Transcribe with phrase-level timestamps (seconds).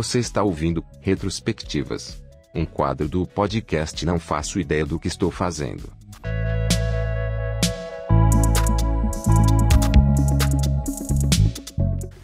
[0.00, 2.22] Você está ouvindo Retrospectivas,
[2.54, 5.90] um quadro do podcast Não Faço Ideia do que Estou Fazendo.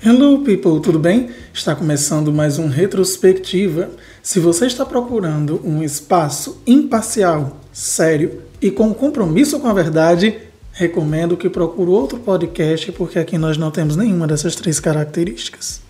[0.00, 1.30] Hello people, tudo bem?
[1.52, 3.90] Está começando mais um Retrospectiva.
[4.22, 10.38] Se você está procurando um espaço imparcial, sério e com compromisso com a verdade,
[10.70, 15.82] recomendo que procure outro podcast porque aqui nós não temos nenhuma dessas três características.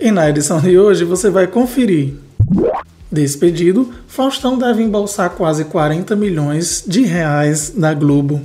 [0.00, 2.14] E na edição de hoje você vai conferir.
[3.12, 8.40] Despedido, Faustão deve embolsar quase 40 milhões de reais da Globo.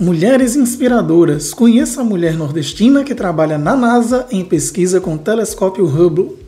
[0.00, 1.52] Mulheres inspiradoras.
[1.52, 6.38] Conheça a mulher nordestina que trabalha na NASA em pesquisa com o telescópio Hubble.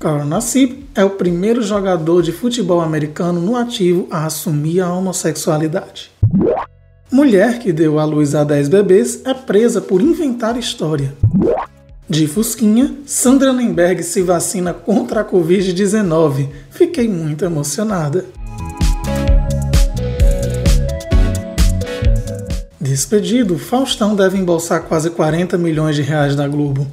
[0.00, 6.10] Carl Nassib é o primeiro jogador de futebol americano no ativo a assumir a homossexualidade.
[7.12, 11.14] Mulher que deu à luz a 10 bebês é presa por inventar história.
[12.08, 16.50] De Fusquinha, Sandra Nemberg se vacina contra a Covid-19.
[16.70, 18.26] Fiquei muito emocionada.
[22.78, 26.86] Despedido, Faustão deve embolsar quase 40 milhões de reais da Globo.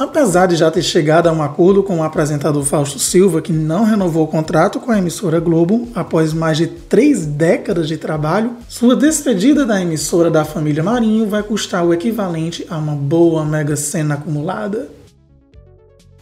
[0.00, 3.84] Apesar de já ter chegado a um acordo com o apresentador Fausto Silva, que não
[3.84, 8.96] renovou o contrato com a emissora Globo após mais de três décadas de trabalho, sua
[8.96, 14.14] despedida da emissora da família Marinho vai custar o equivalente a uma boa mega cena
[14.14, 14.88] acumulada.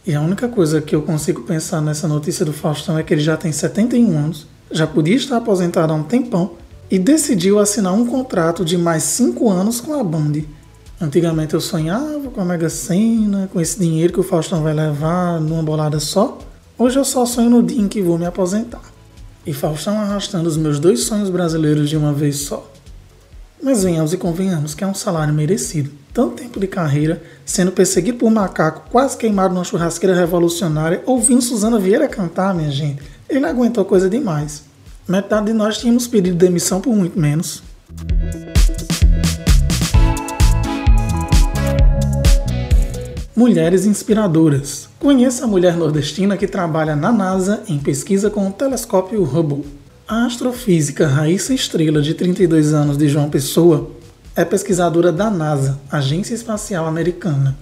[0.05, 3.21] E a única coisa que eu consigo pensar nessa notícia do Faustão é que ele
[3.21, 6.51] já tem 71 anos, já podia estar aposentado há um tempão
[6.91, 10.58] e decidiu assinar um contrato de mais 5 anos com a Band.
[11.01, 15.39] Antigamente eu sonhava com a Mega Sena, com esse dinheiro que o Faustão vai levar
[15.39, 16.37] numa bolada só.
[16.77, 18.81] Hoje eu só sonho no dia em que vou me aposentar.
[19.45, 22.69] E Faustão arrastando os meus dois sonhos brasileiros de uma vez só.
[23.63, 25.89] Mas venhamos e convenhamos que é um salário merecido.
[26.13, 31.41] Tanto tempo de carreira, sendo perseguido por um macaco, quase queimado numa churrasqueira revolucionária, ouvindo
[31.41, 33.01] Suzana Vieira cantar, minha gente.
[33.29, 34.63] Ele aguentou coisa demais.
[35.07, 37.63] Metade de nós tínhamos pedido demissão por muito menos.
[43.39, 44.89] Mulheres inspiradoras.
[44.99, 49.63] Conheça a mulher nordestina que trabalha na NASA em pesquisa com o telescópio Hubble.
[50.05, 53.91] A astrofísica Raíssa Estrela, de 32 anos, de João Pessoa,
[54.35, 57.57] é pesquisadora da NASA, Agência Espacial Americana.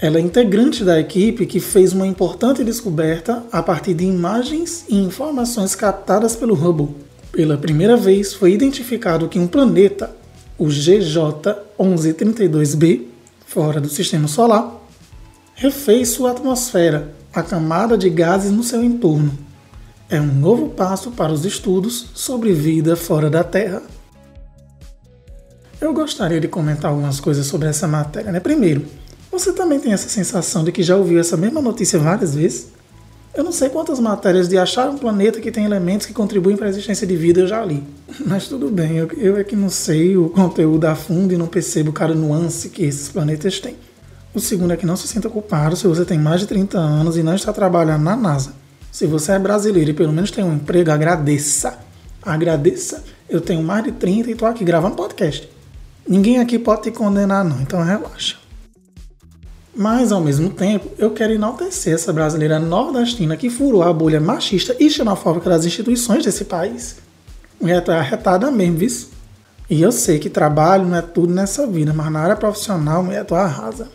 [0.00, 4.96] Ela é integrante da equipe que fez uma importante descoberta a partir de imagens e
[4.96, 6.88] informações captadas pelo Hubble.
[7.30, 10.10] Pela primeira vez foi identificado que um planeta,
[10.58, 13.02] o GJ 1132b,
[13.46, 14.79] fora do sistema solar,
[15.60, 19.30] refez sua atmosfera, a camada de gases no seu entorno.
[20.08, 23.82] É um novo passo para os estudos sobre vida fora da Terra.
[25.78, 28.32] Eu gostaria de comentar algumas coisas sobre essa matéria.
[28.32, 28.40] Né?
[28.40, 28.86] Primeiro,
[29.30, 32.68] você também tem essa sensação de que já ouviu essa mesma notícia várias vezes?
[33.34, 36.68] Eu não sei quantas matérias de achar um planeta que tem elementos que contribuem para
[36.68, 37.84] a existência de vida eu já li.
[38.24, 41.46] Mas tudo bem, eu, eu é que não sei o conteúdo a fundo e não
[41.46, 43.76] percebo cada nuance que esses planetas têm.
[44.32, 47.16] O segundo é que não se sinta culpado se você tem mais de 30 anos
[47.16, 48.52] e não está trabalhando na NASA.
[48.92, 51.78] Se você é brasileiro e pelo menos tem um emprego, agradeça.
[52.22, 53.02] Agradeça.
[53.28, 55.50] Eu tenho mais de 30 e estou aqui gravando podcast.
[56.08, 58.36] Ninguém aqui pode te condenar, não, então relaxa.
[59.74, 64.76] Mas, ao mesmo tempo, eu quero enaltecer essa brasileira nordestina que furou a bolha machista
[64.78, 66.96] e xenofóbica das instituições desse país.
[67.60, 68.90] Mulher tá arretada mesmo, viu?
[69.68, 73.24] E eu sei que trabalho não é tudo nessa vida, mas na área profissional, mulher,
[73.24, 73.88] tu arrasa.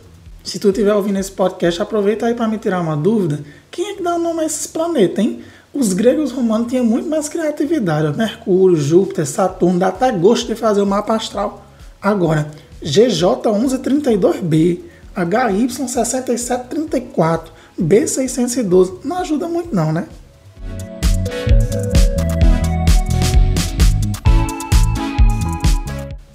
[0.46, 3.40] Se tu estiver ouvindo esse podcast, aproveita aí para me tirar uma dúvida.
[3.68, 5.40] Quem é que dá o nome a esses planetas, hein?
[5.74, 8.16] Os gregos romanos tinham muito mais criatividade.
[8.16, 11.66] Mercúrio, Júpiter, Saturno, dá até gosto de fazer o mapa astral.
[12.00, 12.48] Agora,
[12.80, 14.82] GJ1132b
[15.16, 19.00] HY6734, B612.
[19.02, 20.06] Não ajuda muito não, né?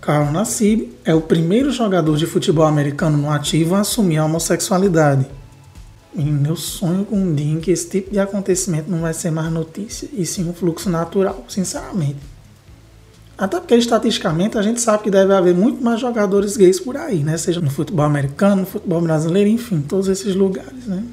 [0.01, 5.27] Carl Nassib é o primeiro jogador de futebol americano no ativo a assumir a homossexualidade.
[6.15, 9.29] E meu sonho com um dia em que esse tipo de acontecimento não vai ser
[9.29, 12.17] mais notícia, e sim um fluxo natural, sinceramente.
[13.37, 17.23] Até porque estatisticamente a gente sabe que deve haver muito mais jogadores gays por aí,
[17.23, 17.37] né?
[17.37, 21.03] Seja no futebol americano, no futebol brasileiro, enfim, todos esses lugares, né?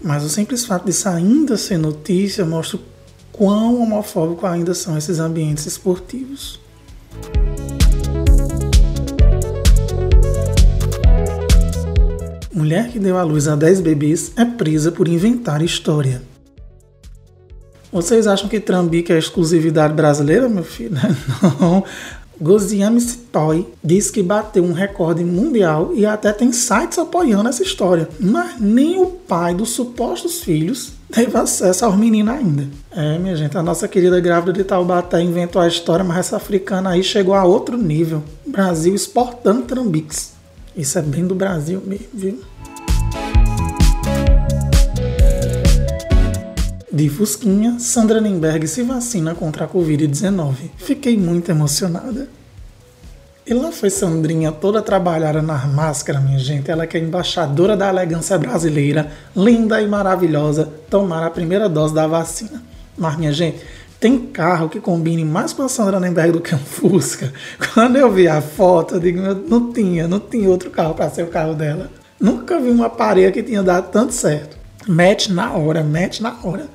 [0.00, 2.80] Mas o simples fato disso ainda ser notícia mostra o
[3.32, 6.64] quão homofóbico ainda são esses ambientes esportivos.
[12.56, 16.22] Mulher que deu à luz a 10 bebês é presa por inventar história.
[17.92, 20.96] Vocês acham que Trambique é exclusividade brasileira, meu filho?
[21.60, 21.84] Não.
[22.40, 28.08] Goziame Sitoy diz que bateu um recorde mundial e até tem sites apoiando essa história.
[28.18, 32.66] Mas nem o pai dos supostos filhos teve acesso aos meninos ainda.
[32.90, 36.88] É, minha gente, a nossa querida grávida de Taubaté inventou a história, mas essa africana
[36.88, 38.22] aí chegou a outro nível.
[38.46, 40.35] Brasil exportando trambiques.
[40.76, 42.40] Isso é bem do Brasil mesmo, viu?
[46.92, 50.54] De Fusquinha, Sandra Nemberg se vacina contra a Covid-19.
[50.76, 52.28] Fiquei muito emocionada.
[53.46, 56.70] E lá foi Sandrinha toda trabalhada nas máscaras, minha gente.
[56.70, 62.06] Ela que é embaixadora da elegância brasileira, linda e maravilhosa, tomar a primeira dose da
[62.06, 62.62] vacina.
[62.98, 63.60] Mas, minha gente,
[63.98, 67.32] tem carro que combine mais com a Sandra Nemberg do que um Fusca.
[67.74, 71.22] Quando eu vi a foto, eu digo, não tinha, não tinha outro carro para ser
[71.22, 71.90] o carro dela.
[72.20, 74.56] Nunca vi uma parede que tinha dado tanto certo.
[74.86, 76.66] Mete na hora, mete na hora.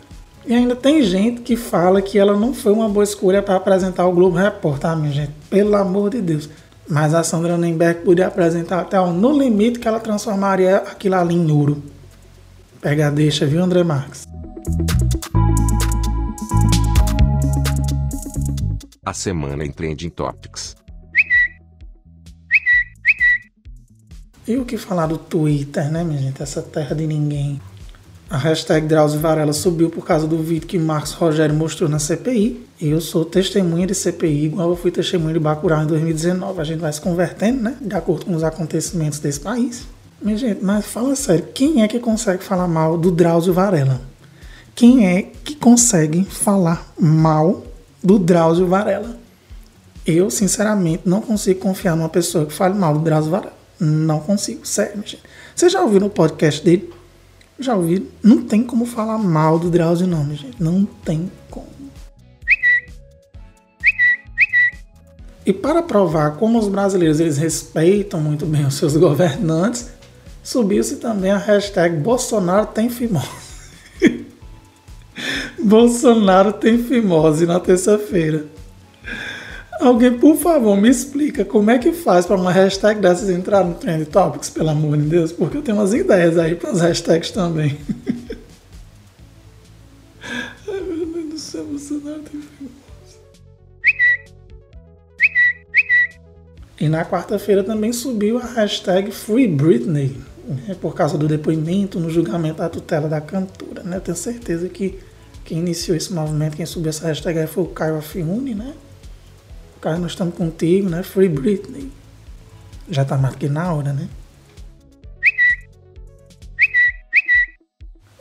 [0.45, 4.07] E ainda tem gente que fala que ela não foi uma boa escolha para apresentar
[4.07, 5.31] o Globo Repórter, tá, minha gente?
[5.49, 6.49] Pelo amor de Deus.
[6.89, 11.35] Mas a Sandra Nemberg podia apresentar até o no limite que ela transformaria aquilo ali
[11.35, 11.81] em ouro.
[12.81, 14.27] Pega a deixa, viu, André Marques?
[19.03, 20.75] A semana em Trending Topics.
[24.47, 26.43] E o que falar do Twitter, né, minha gente?
[26.43, 27.59] Essa terra de ninguém.
[28.29, 32.63] A hashtag Drauzio Varela subiu por causa do vídeo que Marcos Rogério mostrou na CPI.
[32.79, 36.61] Eu sou testemunha de CPI, igual eu fui testemunha de Bacurau em 2019.
[36.61, 37.77] A gente vai se convertendo, né?
[37.81, 39.83] De acordo com os acontecimentos desse país.
[40.21, 43.99] Minha gente, mas fala sério, quem é que consegue falar mal do Drauzio Varela?
[44.75, 47.70] Quem é que consegue falar mal
[48.03, 49.17] do Drauzio Varela?
[50.05, 53.53] Eu, sinceramente, não consigo confiar numa pessoa que fale mal do Drauzio Varela.
[53.79, 55.19] Não consigo, sério, gente.
[55.55, 56.91] Você já ouviu no podcast dele?
[57.59, 60.61] Já ouvi, não tem como falar mal do Drauzio não, gente.
[60.61, 61.67] Não tem como.
[65.45, 69.89] E para provar como os brasileiros eles respeitam muito bem os seus governantes,
[70.43, 73.40] subiu-se também a hashtag Bolsonaro tem fimose.
[75.71, 78.43] Bolsonaro tem fimose na terça-feira.
[79.79, 83.75] Alguém, por favor, me explica como é que faz para uma hashtag dessas entrar no
[83.75, 87.31] Trend Topics, pelo amor de Deus, porque eu tenho umas ideias aí para as hashtags
[87.31, 87.77] também.
[90.67, 92.41] Ai, meu Deus do céu, Bolsonaro tem
[96.81, 102.09] E na quarta-feira também subiu a hashtag Free Britney, né, por causa do depoimento no
[102.09, 103.83] julgamento da tutela da cantora.
[103.83, 103.95] Né?
[103.95, 104.99] Eu tenho certeza que
[105.43, 108.73] quem iniciou esse movimento, quem subiu essa hashtag foi o Caio Afiuni, né?
[109.79, 111.01] Cara, nós estamos contigo, né?
[111.03, 111.91] Free Britney.
[112.89, 114.07] Já tá mais que na hora, né?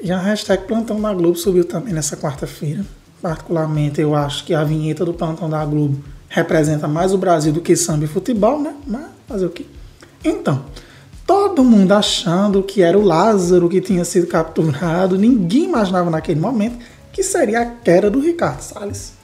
[0.03, 2.85] E a hashtag Plantão da Globo subiu também nessa quarta-feira.
[3.21, 7.61] Particularmente, eu acho que a vinheta do Plantão da Globo representa mais o Brasil do
[7.61, 8.75] que samba e futebol, né?
[8.87, 9.67] Mas fazer o quê?
[10.25, 10.65] Então,
[11.27, 16.79] todo mundo achando que era o Lázaro que tinha sido capturado, ninguém imaginava naquele momento
[17.13, 19.15] que seria a queda do Ricardo Salles.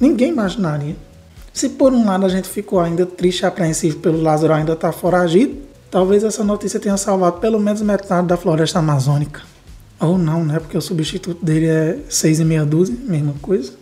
[0.00, 0.96] Ninguém imaginaria.
[1.52, 4.92] Se por um lado a gente ficou ainda triste e apreensivo pelo Lázaro ainda estar
[4.92, 5.56] tá foragido,
[5.90, 9.42] talvez essa notícia tenha salvado pelo menos metade da floresta amazônica.
[10.00, 10.60] Ou não, né?
[10.60, 13.72] Porque o substituto dele é seis e meia dúzia, mesma coisa.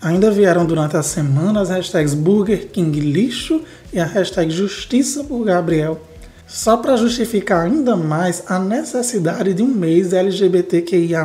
[0.00, 3.62] Ainda vieram durante a semana as hashtags Burger King lixo
[3.92, 6.00] e a hashtag Justiça por Gabriel,
[6.48, 11.24] só para justificar ainda mais a necessidade de um mês LGBTQIA.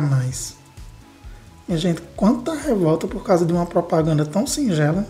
[1.66, 5.06] Minha gente, quanta revolta por causa de uma propaganda tão singela.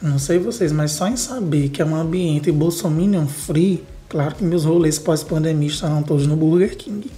[0.00, 4.44] Não sei vocês, mas só em saber que é um ambiente bolsominion free, claro que
[4.44, 7.10] meus rolês pós-pandemia estarão todos no Burger King.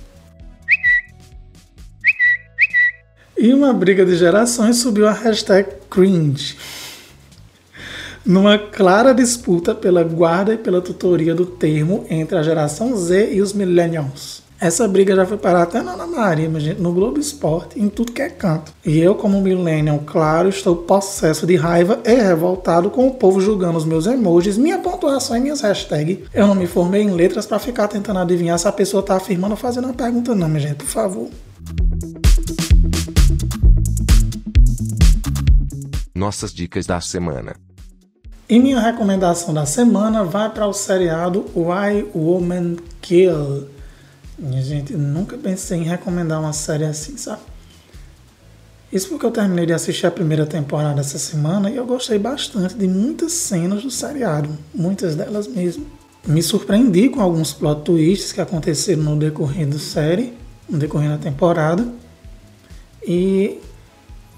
[3.36, 6.56] E uma briga de gerações subiu a hashtag cringe.
[8.24, 13.40] Numa clara disputa pela guarda e pela tutoria do termo entre a geração Z e
[13.40, 14.42] os millennials.
[14.60, 18.12] Essa briga já foi parar até na Ana Maria, gente, no Globo Esporte, em tudo
[18.12, 18.74] que é canto.
[18.84, 23.78] E eu, como millennial, claro, estou possesso de raiva e revoltado com o povo julgando
[23.78, 26.18] os meus emojis, minha pontuação e minhas hashtags.
[26.34, 29.52] Eu não me formei em letras para ficar tentando adivinhar se a pessoa tá afirmando
[29.52, 31.30] ou fazendo uma pergunta, não, minha gente, por favor.
[36.14, 37.54] Nossas dicas da semana.
[38.50, 43.68] E minha recomendação da semana vai para o seriado Why Women Kill
[44.40, 47.42] minha gente, nunca pensei em recomendar uma série assim, sabe?
[48.90, 52.74] Isso porque eu terminei de assistir a primeira temporada essa semana e eu gostei bastante
[52.74, 55.86] de muitas cenas do seriado, muitas delas mesmo.
[56.26, 60.32] Me surpreendi com alguns plot twists que aconteceram no decorrer da série,
[60.66, 61.86] no decorrer da temporada.
[63.06, 63.60] E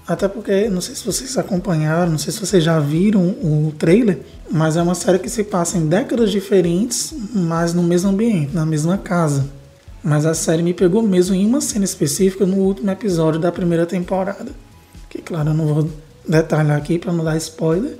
[0.05, 4.19] Até porque, não sei se vocês acompanharam, não sei se vocês já viram o trailer,
[4.51, 8.65] mas é uma série que se passa em décadas diferentes, mas no mesmo ambiente, na
[8.65, 9.45] mesma casa.
[10.03, 13.85] Mas a série me pegou mesmo em uma cena específica no último episódio da primeira
[13.85, 14.51] temporada.
[15.09, 15.89] Que, claro, eu não vou
[16.27, 17.97] detalhar aqui para não dar spoiler,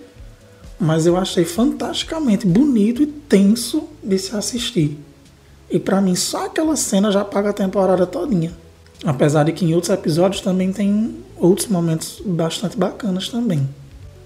[0.77, 4.99] mas eu achei fantasticamente bonito e tenso de se assistir.
[5.71, 8.51] E para mim, só aquela cena já paga a temporada todinha.
[9.05, 13.67] Apesar de que em outros episódios também tem outros momentos bastante bacanas também.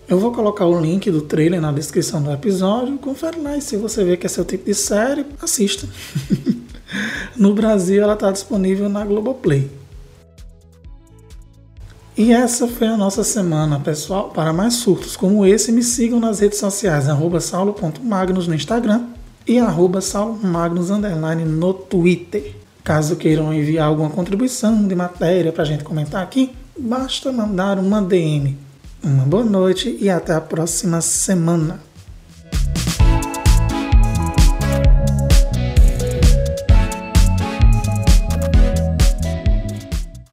[0.08, 2.98] Eu vou colocar o link do trailer na descrição do episódio.
[2.98, 5.88] Confere lá e se você vê que é seu tipo de série, assista.
[7.36, 9.70] no Brasil ela está disponível na Globoplay.
[12.16, 14.30] E essa foi a nossa semana, pessoal.
[14.30, 19.08] Para mais surtos como esse, me sigam nas redes sociais, arroba saulo.magnus no Instagram
[19.46, 22.56] e arroba saulomagnus no Twitter.
[22.84, 28.02] Caso queiram enviar alguma contribuição de matéria para a gente comentar aqui, basta mandar uma
[28.02, 28.58] DM.
[29.04, 31.87] Uma boa noite e até a próxima semana.